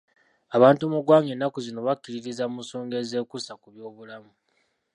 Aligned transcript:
Abantu 0.55 0.83
mu 0.91 0.99
ggwanga 1.01 1.29
ennaku 1.35 1.57
zino 1.65 1.79
bakkiririza 1.87 2.43
mu 2.51 2.59
nsonga 2.63 2.95
ezeekuusa 3.03 3.53
ku 3.61 3.67
by'obulamu. 3.73 4.31